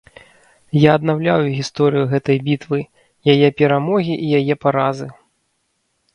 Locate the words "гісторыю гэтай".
1.57-2.37